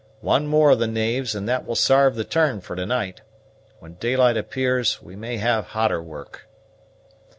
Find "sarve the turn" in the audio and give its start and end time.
1.75-2.59